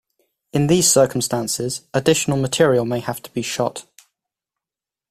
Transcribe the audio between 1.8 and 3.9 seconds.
additional material may have to be shot.